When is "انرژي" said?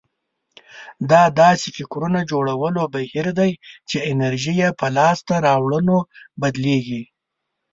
4.11-4.53